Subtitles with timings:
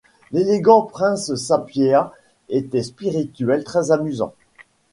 [0.31, 2.11] L'élégant prince Sapieha
[2.49, 4.33] était spirituel, très amusant.